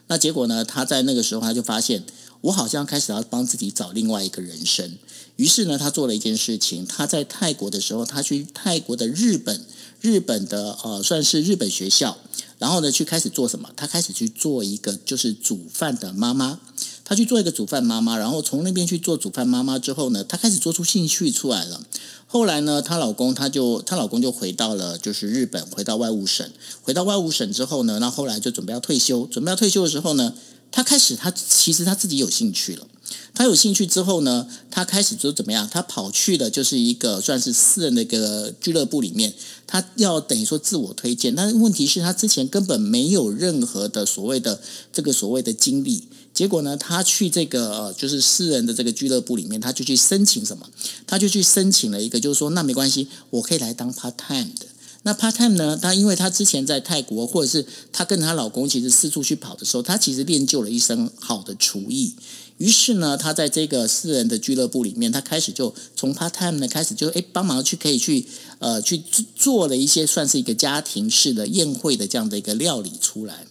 [0.07, 2.03] 那结果呢，他在那个时候他就发现，
[2.41, 4.93] 我好像开始要帮自己找另外一个人生。
[5.35, 9.65] 于是呢，他做了一件事情，他在泰国的时候，他去泰国的日本。
[10.03, 12.17] 日本的呃，算是日本学校，
[12.59, 13.69] 然后呢，去开始做什么？
[13.73, 16.59] 他开始去做一个就是煮饭的妈妈。
[17.05, 21.81] 他去做一个煮饭妈妈，然后从那边去做煮饭妈妈之后呢，他开始做出兴趣出来了。
[22.27, 26.49] 后来呢，她老公他就她老公就回到了就是日本，回到外务省。
[26.81, 29.25] 回到外务省之后呢，那后来就准备要退休。
[29.27, 30.33] 准备要退休的时候呢，
[30.69, 32.85] 他开始他其实他自己有兴趣了。
[33.33, 35.67] 他有兴趣之后呢，他开始就怎么样？
[35.71, 39.33] 他跑去的就是一个算是私人的一个俱乐部里面，
[39.65, 41.33] 他要等于说自我推荐。
[41.33, 46.03] 但是问题是，他之前根本没有任何的所谓的这个所谓的经历。
[46.33, 50.67] 结果呢，他去这个就是私人的这个俱乐部里面，他就去申请什么？
[51.05, 54.65] 他就去申请了一个，就是说那没关系，我可以来当 part time 的。
[55.03, 55.77] 那 part time 呢？
[55.81, 62.13] 她因为她之前在泰国，或者是她跟她老公其实四处去跑的时候，她其实练就了一身好的厨艺。
[62.57, 68.25] 于是呢，她在这个私人的俱乐部里面，她开始就从 part time 呢开始就哎帮忙去可以去
[68.59, 69.03] 呃去
[69.35, 73.45] 做了一些算是一个家庭式的宴会的这样的一个料理出来。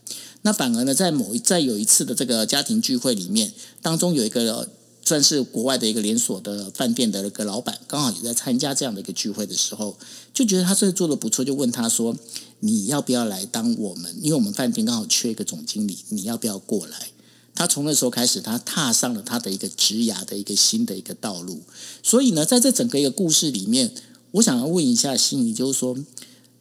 [0.44, 4.68] 那反而呢，在某一在有一次的这个家庭聚会里面，当中有一个
[5.04, 9.96] 算是国外的一个连锁的饭店的一个老板，刚好也在参加这样的一个聚会的时候，
[10.32, 12.16] 就觉得他这做的不错，就问他说
[12.60, 14.16] ：“你要不要来当我们？
[14.22, 17.08] 因为我们饭店刚好缺一个总经理，你要不要过来？”
[17.54, 21.60] 他从那时候开始，他踏上了他的一个职涯的一个新的一个道路。
[22.02, 23.92] 所以呢，在这整个一个故事里面，
[24.30, 25.94] 我想要问一下心仪，就是说，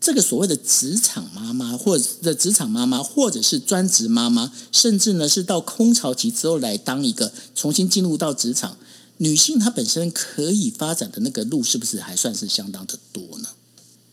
[0.01, 8.77] 这个所谓的职场妈妈，或者职场妈妈，或者是专职妈妈，甚至呢是到空巢期之后来当一个重新进入到职场
[9.17, 13.49] 女性，她本身可以发展的那个路，是不是还算是相当的多呢？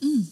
[0.00, 0.26] 嗯。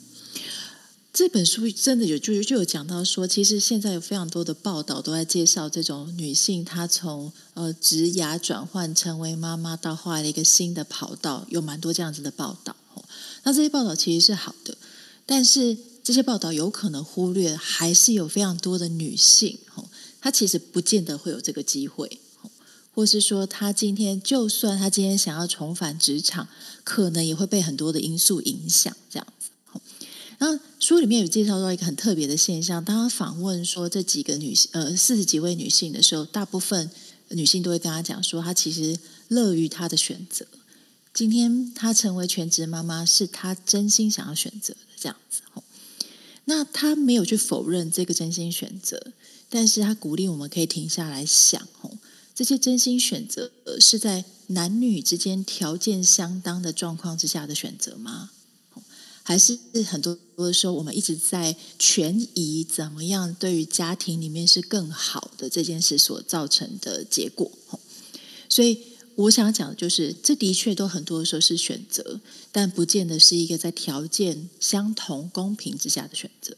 [1.15, 12.77] 这本书真的有就就有讲到说，其实现在有非常多的报道都在介绍这种女性，她从呃职涯转换成为妈妈到后来的一个新的跑道，有蛮多这样子的报道。
[13.45, 14.77] 那这些报道其实是好的，
[15.27, 19.59] 但是这些报道有可能忽略，还是有非常多的女性，
[20.21, 22.21] 她其实不见得会有这个机会，
[22.95, 26.49] 或是说她今天就算她今天想要重返职场，
[26.85, 29.51] 可能也会被很多的因素影响，这样子。
[30.39, 36.91] 然后书里面有介绍到一个很特别的现象，当他访问说这几个女性，呃，四十几位女性的时候，大部分
[37.31, 40.47] 女性都会跟他讲说，她其实乐于她的选择。
[41.15, 45.63] 今天她成为全职妈妈，是她真心想要选择这样子。
[46.47, 49.13] 那他没有去否认这个真心选择，
[49.49, 51.99] 但是他鼓励我们可以停下来想，哦，
[52.35, 58.31] 这些真心选择是在男女之间条件相当的状况之下的选择吗？
[59.25, 67.51] 还是很多的时候，我们一直在权宜怎么样对于家庭里面是更好的这件事所造成的结果。
[68.49, 68.81] 所以
[69.17, 72.21] 我想讲的就是，这的确都很多时候是选择，
[72.53, 76.57] 但不见得是一个在条件相同、公平之下的选择。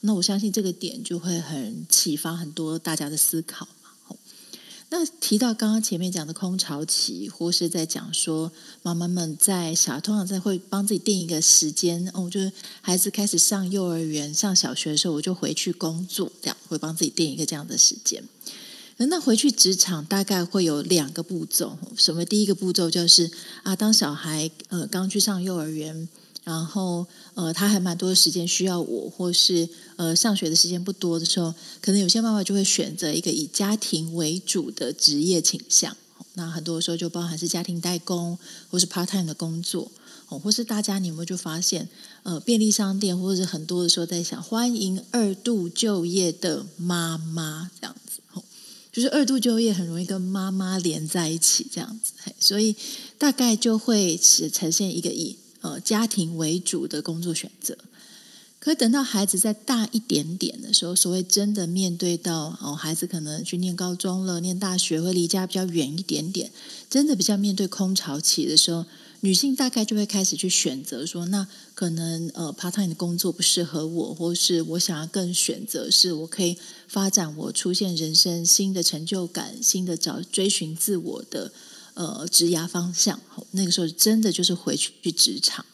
[0.00, 4.16] 那我相信这个点就会很启发很多大家的思考嘛。
[4.90, 18.22] 那提到刚刚前面讲的空巢期，或是在讲说妈妈们在小通常在会帮自己定一个时间哦，就是孩子开始上幼儿园、上小学的时候，我就回去工作，这样会帮自己定一个这样的时间。
[18.96, 22.24] 那回去职场大概会有两个步骤，什么？
[22.24, 23.30] 第一个步骤就是
[23.62, 26.08] 啊，当小孩呃刚去上幼儿园，
[26.44, 35.96] 然后呃他还蛮多的时间需要我，或是呃上学的时间不多的时候，可能有些妈妈就会选择一个以家庭为主的职业倾向。
[36.34, 38.38] 那很多时候就包含是家庭代工，
[38.70, 39.90] 或是 part time 的工作，
[40.28, 41.88] 哦，或是大家你有没有就发现，
[42.22, 47.94] 呃，便利商店或者是很多的时候在想，欢迎二度就业的妈妈这样，
[48.94, 52.76] 就是二度就业很容易跟妈妈连在一起这样子，所以
[53.18, 57.76] 大概就会呈现一个以呃家庭为主的工作选择。
[58.60, 66.52] 可等到孩子再大一点点的时候，所谓真的面对到哦，孩子可能去念高中了，念大学会离家比较远一点点，
[66.88, 68.86] 真的比较面对空巢期的时候，
[69.24, 81.50] 女性大概就会开始去选择说，那可能呃，part time 的工作不适合我，或是我想要更选择是我可以发展我出现人生新的成就感，新的找追寻自我的
[81.94, 83.18] 呃职涯方向。
[83.52, 85.64] 那个时候真的就是回去去职场。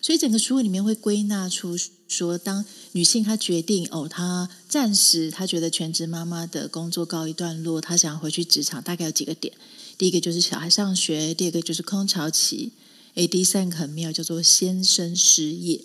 [0.00, 9.52] 所以整个书里面会归纳出说，当女性她决定哦，她暂时她觉得全职妈妈的工作告一段落，她想要回去职场，大概有几个点。
[9.98, 12.70] 第一个就是小孩上学，第二个就是空巢期，
[13.14, 15.80] 诶，第三个很妙叫做先生失业。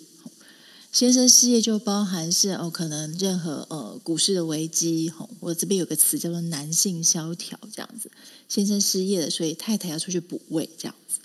[0.92, 8.08] 先生失业就包含是哦，可能任何呃股市的危机，吼，我这边有个词叫做男性萧条这样子，
[8.48, 11.18] 先生失业了，所以太太要出去补位这样子。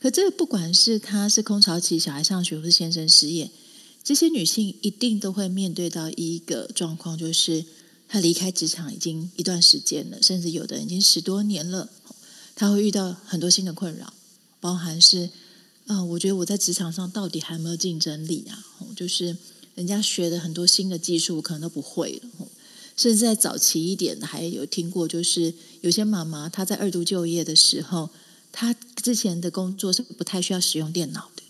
[0.00, 3.50] 可这个不管是他是空巢期、小孩上学，或是先生失业，
[4.04, 7.64] 这些女性一定都会面对到一个状况，就是
[8.08, 11.90] 他离开职场已经一段时间了，甚至有的人已经十多年了，
[12.56, 14.12] 他会遇到很多新的困扰，
[14.60, 15.30] 包含是，
[15.86, 18.64] 啊，我觉得我在职场上到底还没有竞争力啊？
[18.96, 19.36] 就是
[19.74, 22.20] 人家学的很多新的技术，可能都不会。
[22.96, 28.10] 甚至在早期一点，还有听过，就是有些妈妈她在二度就业的时候。
[28.50, 31.42] 她之前的工作是不太需要使用电脑的，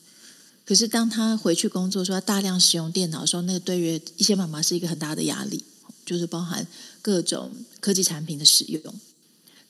[0.66, 5.62] 可是当她回去工作，说大量使用电脑的时候，那个对于一些妈妈是一个很大的压力，
[6.08, 6.66] 就是包含
[7.02, 8.82] 各种科技产品的使用。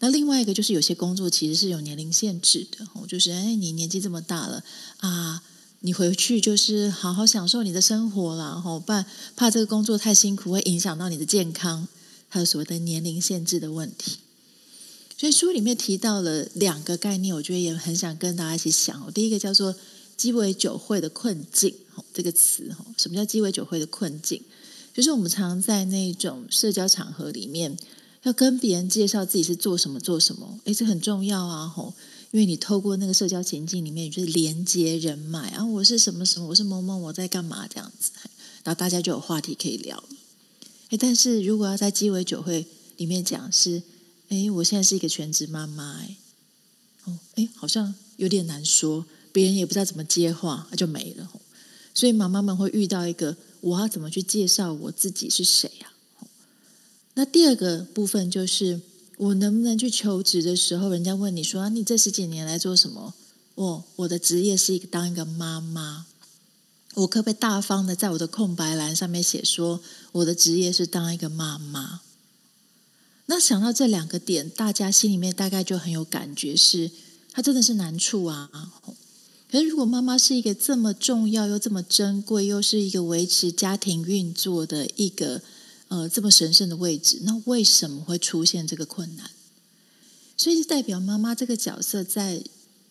[0.00, 4.62] 那另外一个就是有些工作其实是有年龄限制的，就是哎，你年纪这么大了
[4.98, 5.42] 啊，
[5.80, 11.88] 你回去就是好好享受你的生活啦，吼，不然怕这个工作太辛苦会影响到你的健康，
[12.28, 14.18] 还有所谓的年龄限制的问题。
[15.16, 19.12] 所以书里面提到了两个概念，我觉得也很想跟大家一起想。
[19.12, 19.74] 第一个叫做
[20.16, 21.74] 鸡尾酒会的困境，
[22.14, 24.40] 这个词哈，什么叫鸡尾酒会的困境？
[24.98, 27.78] 就是我们常在那种社交场合里面，
[28.24, 31.94] 要跟别人介绍自己是做什么做什么，诶，这很重要啊，吼，
[32.32, 38.10] 因为你透过那个社交情境里面，就是连接人脉啊，我是什么什么，我是某某，我在干嘛这样子，
[38.64, 40.02] 然后大家就有话题可以聊。
[40.88, 43.80] 诶，但是如果要在鸡尾酒会里面讲是。
[44.30, 46.16] 哎，我现在是一个全职妈妈，哎，
[47.04, 51.30] 哦，哎，好像有点难说，别人也不知道怎么接话，那就没了。
[51.94, 55.92] 所以妈妈们会遇到一个，我要怎么去介绍我自己是谁呀？
[57.14, 58.80] 那第二个部分就是，
[59.16, 63.14] 我能不能去求职的时候，人家问你说，你这十几年来做什么？
[63.56, 66.06] 我我的职业是一个当一个妈妈，
[66.94, 69.80] 我可不可以大方的在我的空白栏上面写说，
[70.12, 72.00] 我的职业是当一个妈妈？
[73.26, 76.90] 那想到这两个点，大家心里面大概就很有感觉，是
[77.32, 78.48] 它真的是难处啊。
[79.50, 85.40] 可是如果妈妈是一个这么重要又这么珍贵，又是一个维持家庭运作的一个
[85.88, 89.30] 呃这么神圣的位置，那为什么会出现这个困难？
[90.36, 92.42] 所以就代表妈妈这个角色在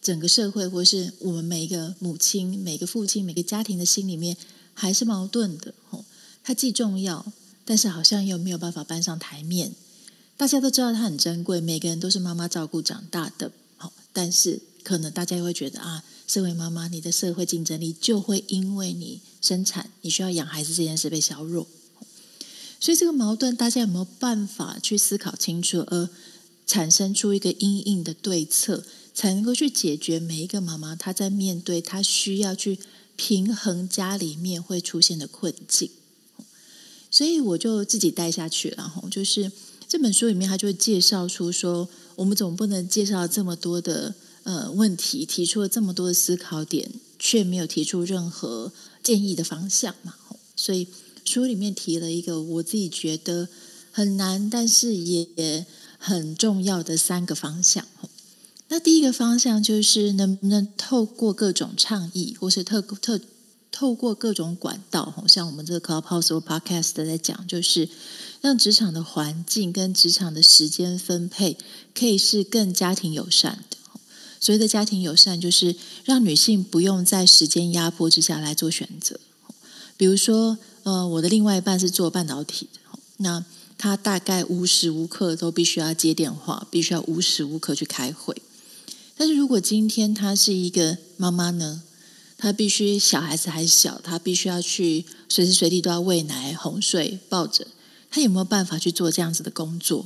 [0.02, 4.36] 整个社会，或是我们每一个母亲、每个父亲、每个家庭的心里面，
[4.74, 5.74] 还是矛盾的。
[5.90, 6.04] 吼，
[6.44, 7.32] 它既重要，
[7.66, 9.74] 但是好像又没有办法搬上台面。
[10.36, 21.66] 大家都知道它很珍贵，每个人都是妈妈照顾长大的，好，但是可能大家又会觉得啊，身为妈妈，你的社会竞争力就会因为你生产，你需要养孩子这件事被削弱。
[22.80, 26.10] 所以这个矛盾，大家有没有办法去思考清楚，而
[26.68, 28.84] 产生出一个应应的对策，
[29.16, 32.78] 才能够去解决每一个妈妈她在面对她需要去
[33.16, 35.90] 平衡家里面会出现的困境。
[37.10, 39.52] 所以我就自己带下去，然后就是。
[39.90, 41.88] 这本书里面，他就会介绍出说，
[42.18, 44.14] 我们总不能介绍这么多的
[44.48, 48.72] 呃问题，提出了这么多的思考点，却没有提出任何
[49.04, 50.16] 建议的方向嘛？
[50.56, 50.88] 所以
[51.26, 53.50] 书里面提了一个我自己觉得
[53.92, 55.66] 很难，但是也
[55.98, 57.86] 很重要的三个方向。
[58.70, 63.20] 那第一个方向就是能不能透过各种倡议，或是特特。
[63.70, 67.88] 透过各种管道，像我们这个 Clubhouse Podcast 在讲，就是
[68.42, 71.58] 让职场的环境跟职场的时间分配
[71.94, 73.66] 可以是更家庭友善。
[74.40, 75.76] 所谓的家庭友善，就是
[76.06, 79.20] 让女性不用在时间压迫之下来做选择。
[79.98, 83.44] 比如说，呃，我的另外一半是做半导体的，那
[83.78, 88.42] 他大概无时无刻都必须要接电话，必须要无时无刻去开会。
[89.16, 91.82] 但是如果今天她是一个妈妈呢，
[92.38, 97.66] 她必须小孩子还小，她必须要去随时随地都要喂奶、哄睡、抱着，
[98.12, 100.06] 她有没有办法去做这样子的工作？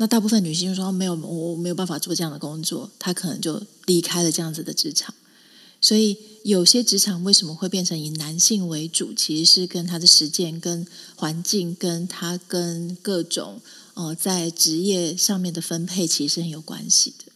[0.00, 5.14] 那大部分女性就说没有，我没有办法做这样的工作，她可能就离开了这样子的职场。
[5.78, 10.86] 所以有些职场为什么会变成以男性为主，其实是跟他的实践、跟
[11.16, 13.60] 环境、跟他跟各种
[13.92, 17.30] 呃在职业上面的分配，其实是很有关系的。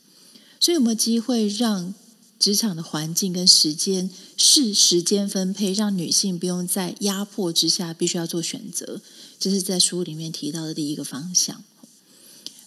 [0.58, 1.94] 所以有没有机会让
[2.38, 4.08] 职场的环境跟时间
[4.38, 9.02] 是时间分配，让女性不用在压迫之下必须要做选择？
[9.38, 11.62] 这是在书里面提到的第一个方向。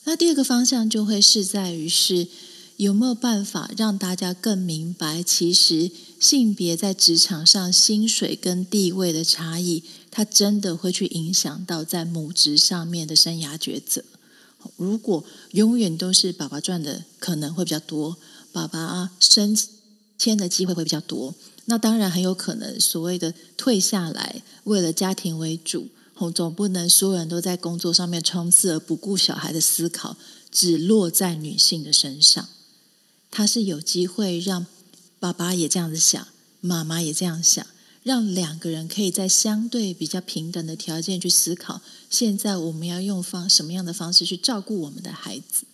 [0.07, 2.27] 那第二个方向就会是在于是
[2.77, 14.01] 有没有办法让大家更明白，其实性别在职场上薪水跟地位的差异，它真的会去影响到在母职上面的生涯抉择。
[14.77, 18.15] 如果永远都是爸爸赚的可能会比较多，
[18.53, 19.57] 爸爸升
[20.17, 21.35] 迁的机会会比较多，
[21.65, 25.89] 那当然很有可能所谓的退下来，为了家庭为主。
[26.19, 30.17] 我总不能所有人都在工作上面冲刺，而不顾小孩的思考，
[30.51, 32.47] 只落在女性的身上。
[33.29, 34.65] 他是有机会让
[35.19, 36.27] 爸爸也这样子想，
[36.59, 37.65] 妈妈也这样想，
[38.03, 41.81] 让两个人可以在相对比较平等的条件去思考。
[42.09, 45.65] 现在我们要用方什么样的方式去照顾我们的孩子？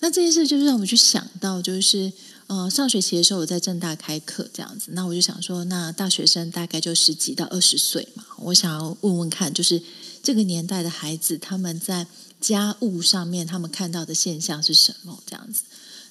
[0.00, 2.12] 那这件事就是让我们去想到，就是。
[2.48, 9.80] 呃，上学期的时候我在正大开课这样子，那我就想说，那大学生大概就十几到二十岁嘛，我想要问问看，就是
[10.22, 12.06] 这个年代的孩子他们在
[12.40, 15.22] 家务上面他们看到的现象是什么？
[15.24, 15.62] 这样子，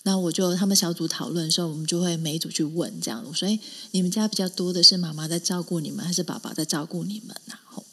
[0.04, 3.60] 那我就他们小组讨论的时候，我们就会每一组去问这样，我说：“哎，
[3.92, 7.86] 你们家比较多的是妈妈在照顾你们，还是爸爸在照顾你们？”然后，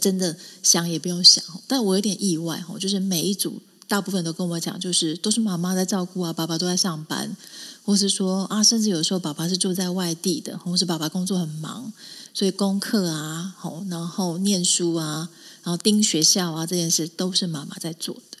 [0.00, 3.60] 真的想也不用想，但我有点意外哦，就是每一组。
[3.86, 7.36] 大部分都跟我讲，就是都是妈妈在照顾啊，爸爸都在上班，
[7.84, 11.92] 或是说啊，甚至有时候爸爸是住在外地的，或是爸爸工作很忙，
[12.32, 15.28] 所以功课啊，好，然后念书啊，
[15.62, 18.38] 然后盯学校啊，这件事都是妈妈在做的。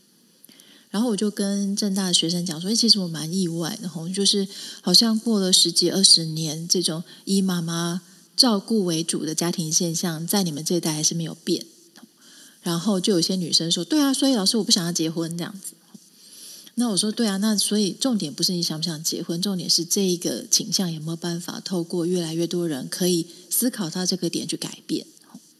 [0.90, 4.46] 然后我就跟正大的学生讲说，其实我蛮意外的，吼，就是
[4.80, 8.00] 好像过了十几二十年，这种以妈妈
[8.36, 11.66] 照顾为主的家庭现象，在你们这一代还是没有变。
[12.64, 15.74] 然后就有些女生说：“对啊，所以老师我不想要结婚这样子。”
[16.76, 25.06] 那我说：“对啊，那所以重点不是你想不想结婚，重点是这一个倾向有没有办法透过越来越多人可以思考到这个点去改变。”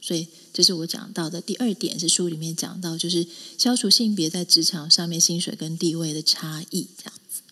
[0.00, 3.26] 所以这是我讲到的第二点，是书里面讲到，就是
[3.58, 7.42] 消除性别在职场上面薪水跟地位的差异这样子。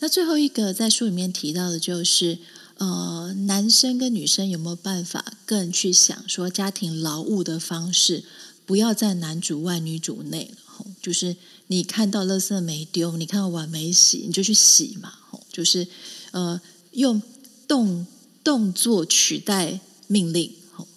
[0.00, 2.38] 那最后一个在书里面提到的就是。
[2.78, 8.22] 呃，男生跟女生有没有办法更去想说家庭劳务的方式，
[8.68, 10.84] 不要在男主外女主内了？
[11.00, 11.34] 就是
[11.68, 15.10] 你看到垃圾没丢，你看到碗没洗，你就去洗嘛。
[15.50, 15.88] 就是
[16.32, 16.60] 呃，
[16.90, 17.22] 用
[17.66, 18.06] 动
[18.44, 20.52] 动作取代命令，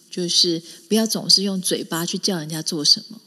[0.10, 3.22] 就是不要总是用嘴巴去叫人家做什么。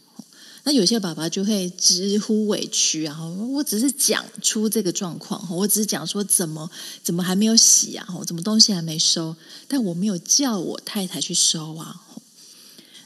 [0.63, 3.25] 那有些爸爸就会直呼委屈啊！
[3.25, 6.69] 我只是讲出这个状况，我只是讲说怎么
[7.03, 8.07] 怎么还没有洗啊？
[8.27, 9.35] 怎么东西还没收？
[9.67, 12.03] 但我没有叫我太太去收啊！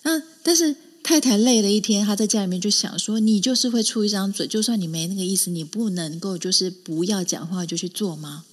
[0.03, 0.75] 那但是
[1.09, 8.45] 太太累了一天，她在家里面就想说：你就是会出一张嘴，就算你没那个意思，你不能够就是不要讲话就去做吗？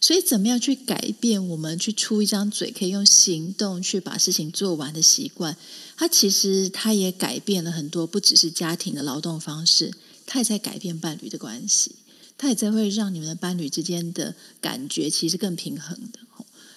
[0.00, 5.54] 所以，怎么样去改变我们去出一张嘴，可以用行动去把事情做完的习惯？
[5.94, 9.92] 它其实它也改变了很多，不只是家庭的劳动方式，
[10.24, 11.92] 它也在改变伴侣的关系，
[12.38, 16.20] 它也在会让你们的伴侣之间的感觉其实更平衡的。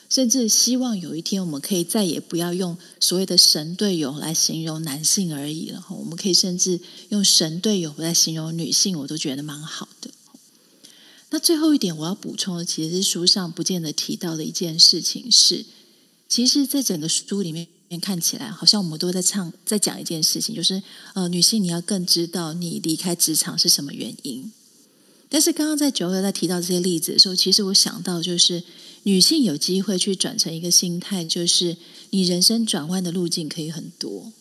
[0.09, 5.83] 甚至希望有一天，我们可以再也不要用所谓的神队友来形容男性而已了。
[5.89, 6.79] 我们可以甚至
[7.09, 10.11] 用神队友来形容女性，我都觉得蛮好的。
[11.31, 15.65] 那最后一点我要补充的，其实是书上不见得提到的一件事情是，
[16.29, 17.67] 其实，在整个书里面
[17.99, 20.81] 看起来，好像我们都在唱，在讲一件事情，就是
[21.13, 24.51] 呃，女性你要更知道你离开职场是什么原因。
[25.27, 28.63] 但是刚刚在九月在提到这些例子的时候，其实我想到就是
[29.05, 31.77] 女性有机会去转成一个心态，就是
[32.09, 34.33] 你人生转弯的路径可以很多，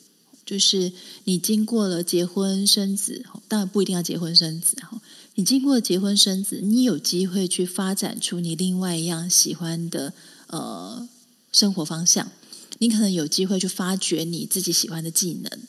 [0.47, 0.91] 就是
[1.25, 4.99] 你经过了结婚生子，当然不一定要结婚生子哈。
[5.35, 10.15] 你经过了结婚生子，你有机会去发展出你另外一样喜欢的
[10.47, 11.07] 呃
[11.53, 12.33] 生活方向，
[12.79, 15.61] 你可能有机会去发掘你自己喜欢的技能。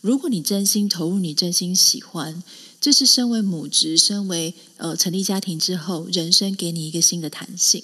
[0.00, 2.40] 如果你真心投入，你真心喜欢，
[2.80, 7.82] 这是身为母职、身为呃成立家庭之后，人生给你一个新的弹性。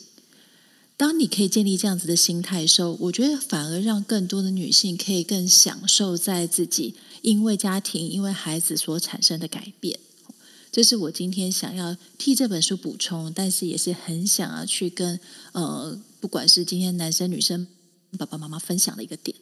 [0.99, 10.01] 当你可以建立这样子的心态的时候，我觉得反而让更多的女性可以更享受在自己因为家庭、因为孩子所产生的改变。
[10.73, 15.21] 这是我今天想要替这本书补充，但是也是很想要去跟
[15.53, 17.69] 呃，不管是今天男生女生
[18.19, 19.37] 爸爸妈妈分享的一个点。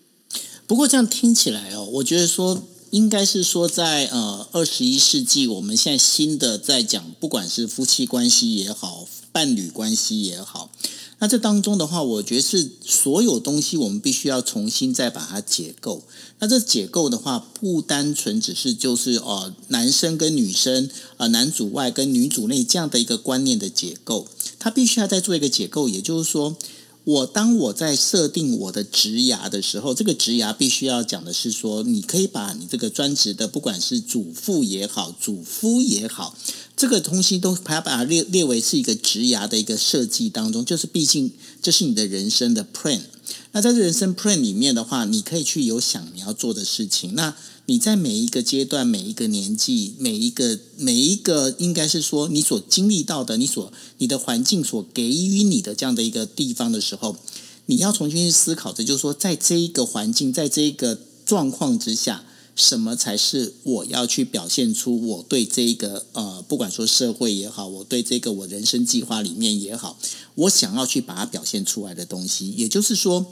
[0.67, 10.71] 不过这样听起来哦，我觉得说应该是说在呃二十一世纪，我们现在新的在讲，不管是夫妻关系也好，伴侣关系也好。
[11.19, 16.03] 那这当中的话，我觉得是所有东西我们必须要重新再把它解构。
[16.41, 24.27] 那这解构的话，不单纯只是就是哦，男生跟女生啊，男主外跟女主内这样的一个观念的解构，
[24.59, 25.89] 它必须要再做一个解构。
[25.89, 26.55] 也就是说，
[27.05, 36.37] 我当我在设定我的职涯的时候，这个职涯必须要讲的是说，你可以把你这个专职的，不管是主妇也好，主夫也好。
[36.77, 43.01] 这个东西都把把它列列为是一个职涯的一个设计当中，就是毕竟这是你的人生的 plan。
[43.53, 47.15] 那在这人生 plan 里面的话，你可以去有想你要做的事情。
[47.15, 57.17] 那你在每一个阶段、每一个年纪、每一个每一个，应该是说你所经历到的、你所你的环境所给予你的这样的一个地方的时候，
[57.65, 62.25] 你要重新去思考的，就是说在这一个环境，在这一个状况之下。
[62.57, 69.99] 什么才是我要去表现出我对这个呃，不管说社会也好，我对这个我人生计划里面也好，
[70.35, 72.51] 我想要去把它表现出来的东西。
[72.53, 73.27] 也就是说，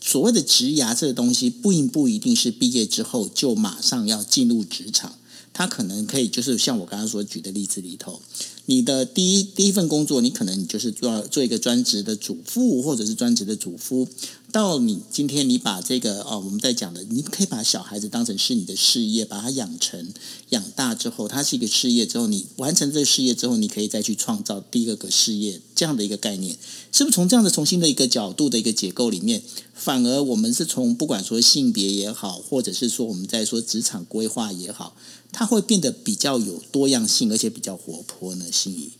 [0.00, 5.18] 所谓的职涯这个东西，不一不一定是毕业之后就马上要进入职场，
[5.52, 8.22] 它可能可以就是像我刚刚所举的例子里头。
[8.66, 14.08] 你的第一第一份工作，你可能就是做做一个专职的主妇，或者是专职的主夫。
[14.52, 20.12] 到你今天，你把这个哦，我们在讲的，你可以把小孩子当成是你的事业，把他养成
[20.50, 26.56] 养大之后，他是一个事业之后，你完成这个事业之后，你可以再去创造第二个事业这样的一个概念，
[26.92, 29.42] 是不是从这样的重新的一个角度的一个结构里面，
[29.74, 34.94] 反而我们是从不管说性别也好，或者是说我们在说职场规划也好。
[35.34, 38.44] 它会变得比较有多样性，而且比较活泼呢。
[38.52, 38.90] 心仪，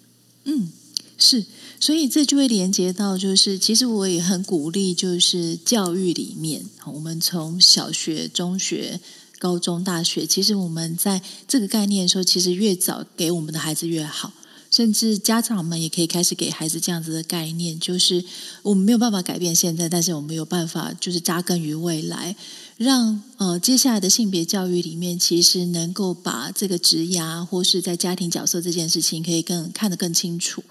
[0.45, 0.73] 嗯，
[1.19, 1.45] 是，
[1.83, 9.01] 所以这就会连接到，就是其实我也很鼓励，就是教育里面，我们从小学、中学、
[9.41, 14.33] 高中、大学，其实我们在这个概念的时候，其实越早给我们的孩子越好。
[14.71, 18.25] 甚至家长们也可以开始给孩子这样子的概念，就是
[18.63, 22.37] 我们没有办法改变现在，但是我们有办法，就是扎根于未来，
[22.77, 30.63] 让呃接下来的性别教育里面，其实能够把这个职涯或是在家庭角色这件事情，可以更看得更清楚，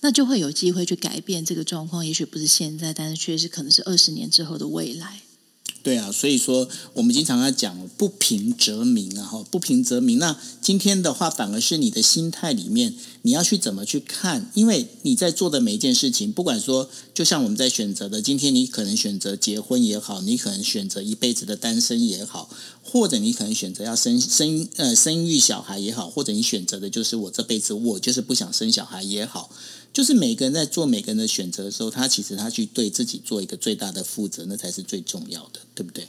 [0.00, 2.06] 那就会有机会去改变这个状况。
[2.06, 5.20] 也许不是现在，但是确实可能是二十年之后的未来。
[5.82, 10.18] 对啊，所以说我们经常要讲不平则鸣啊，哈，不平则鸣。
[10.18, 12.92] 那今天的话，反而是你的心态里面，
[13.22, 14.50] 你要去怎么去看？
[14.54, 22.50] 因为你在做的每一件事情，不管说，就像我们在选择的，今天你可能选择结婚也好，你可能选择一辈子的单身也好，
[22.82, 29.50] 或者你可能选择要生生呃生育小孩也好，或者你选择的就是我这辈子我就是不想生小孩也好。
[29.96, 36.06] 就是每个人在做每个人的选择的时候，他其实他去对自己做一个最大的负责，那才是最重要的，对不对？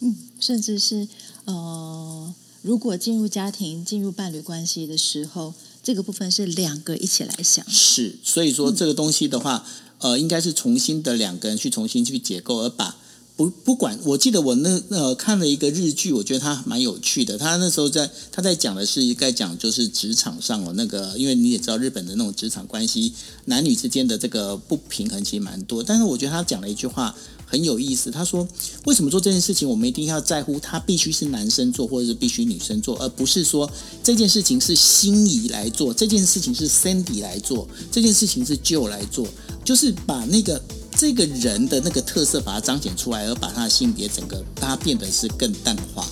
[0.00, 1.06] 嗯，甚至是
[1.44, 7.64] 呃，如果进入家庭、进入伴侣关系的时候，这个部分是两个一起来想。
[7.70, 9.64] 是，所以说这个东西的话，
[10.00, 12.96] 呃，应该是重新的两个人去重新去解构，而把。
[13.38, 17.38] 不不管，我记得我那呃看了一个日剧，我觉得他蛮有趣的。
[17.38, 23.12] 他那时候在他在讲的是该讲就是职场上哦那个，因为你也知道日本的那种职场关系，
[23.44, 25.84] 男女之间的这个不平衡其实蛮多。
[25.84, 27.14] 但是我觉得他讲了一句话
[27.46, 28.44] 很有意思，他说
[28.86, 33.70] 为什么做这件事情，我们一定要在乎他必须是男生做，或者是必须女生做，而不是说
[34.02, 39.28] 这件事情是心仪来做，这件事情是 Cindy 来做，这件事情是 Joe 来做，
[39.64, 40.60] 就是把那个。
[40.98, 46.04] 这个人的那个特色，把它彰显出来，而把他的性别整个把它变得是更淡化，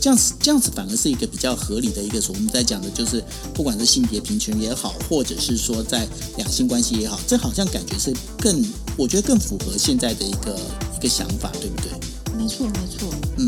[0.00, 2.18] 这样子这样子反而是一个比较合理的一个。
[2.28, 3.22] 我们在讲的就是，
[3.52, 8.64] 不管是性别平权也好，或者是说在两性关系也好，这好像感觉是更，
[8.96, 10.58] 我觉得更符合现在的一个
[10.96, 11.90] 一个想法，对不对？
[12.34, 13.12] 没错，没错。
[13.36, 13.46] 嗯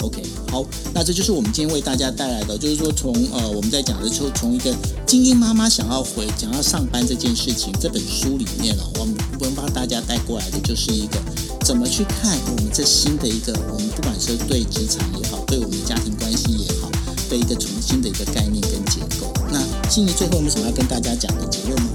[0.00, 4.74] ，OK，好，那这就是我们今天为大家带来的，就是说从呃我们在讲的时候，从一个
[5.06, 9.14] 精英妈妈想要回想要上班这件事情，这本书里面哦，我们。
[9.40, 11.18] 我们帮大家带过来的就是一个
[11.64, 16.90] 怎么去看我们这新的一个，我们不管是对职场也好，对我们家庭关系也好，
[17.30, 19.32] 的一个重新的一个概念跟结构。
[19.50, 21.88] 那心仪最后有什么要跟大家讲的结论吗？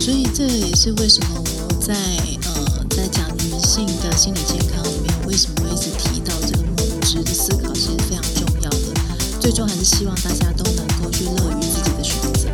[0.00, 1.94] 所以这也是为什么我在
[2.42, 6.03] 呃在讲女性的心理健康里面，为什么会一直提
[7.14, 8.76] 母职的思考，其实非常重要的。
[9.40, 12.48] 最终还是希望大家都能够去乐于自己的选择。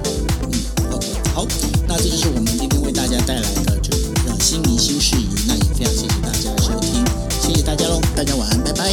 [0.44, 0.52] 嗯
[0.92, 1.46] ，OK，好，
[1.88, 5.28] 那这就是我们今天为大家带来的这个心仪新事宜。
[5.48, 7.02] 那也非常谢谢大家的收听，
[7.40, 8.90] 谢谢大家喽，大家晚安，拜拜。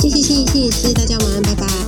[0.00, 1.83] 谢谢谢谢谢谢，大家晚安，拜拜。